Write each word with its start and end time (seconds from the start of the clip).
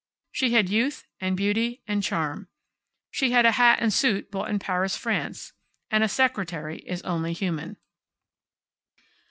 She 0.31 0.53
had 0.53 0.67
youth, 0.67 1.05
and 1.19 1.37
beauty, 1.37 1.83
and 1.87 2.01
charm. 2.01 2.47
She 3.11 3.33
had 3.33 3.45
a 3.45 3.51
hat 3.51 3.77
and 3.83 3.93
suit 3.93 4.31
bought 4.31 4.49
in 4.49 4.57
Paris, 4.57 4.97
France; 4.97 5.53
and 5.91 6.03
a 6.03 6.09
secretary 6.09 6.79
is 6.87 7.03
only 7.03 7.33
human. 7.33 7.77